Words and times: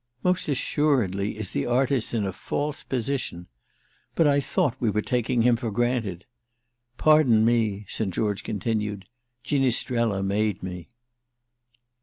Most 0.23 0.49
assuredly 0.49 1.37
is 1.37 1.51
the 1.51 1.67
artist 1.67 2.11
in 2.11 2.25
a 2.25 2.33
false 2.33 2.81
position! 2.81 3.45
But 4.15 4.25
I 4.25 4.39
thought 4.39 4.75
we 4.81 4.89
were 4.89 5.03
taking 5.03 5.43
him 5.43 5.55
for 5.55 5.69
granted. 5.69 6.25
Pardon 6.97 7.45
me," 7.45 7.85
St. 7.87 8.11
George 8.11 8.43
continued: 8.43 9.05
"'Ginistrella' 9.45 10.25
made 10.25 10.63
me!" 10.63 10.89